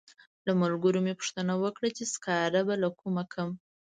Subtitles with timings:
[0.45, 3.49] له ملګرو مې پوښتنه وکړه چې سکاره به له کومه کړم.